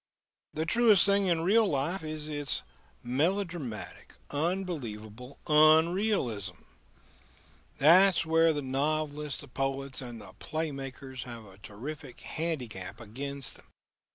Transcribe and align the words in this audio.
The 0.55 0.65
truest 0.65 1.05
thing 1.05 1.27
in 1.27 1.41
real 1.41 1.67
life 1.67 2.01
is 2.03 2.27
its 2.27 2.63
melodramatic, 3.03 4.15
unbelievable 4.31 5.37
unrealism. 5.45 6.65
That's 7.77 8.25
where 8.25 8.51
the 8.51 8.63
novelists, 8.63 9.41
the 9.41 9.47
poets, 9.47 10.01
and 10.01 10.19
the 10.19 10.33
play 10.39 10.71
makers 10.71 11.21
have 11.25 11.45
a 11.45 11.59
terrific 11.59 12.21
handicap 12.21 12.99
against 12.99 13.57
them. 13.57 13.67